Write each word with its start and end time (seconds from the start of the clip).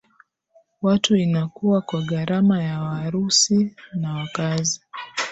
watu 0.81 1.15
inakua 1.15 1.81
kwa 1.81 2.01
gharama 2.01 2.63
ya 2.63 2.81
Warusi 2.81 3.75
na 3.93 4.13
wakaazi 4.13 4.81